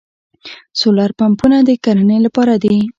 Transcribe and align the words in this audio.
سولر 0.79 1.11
پمپونه 1.19 1.57
د 1.67 1.69
کرنې 1.83 2.17
لپاره 2.25 2.53
دي. 2.63 2.77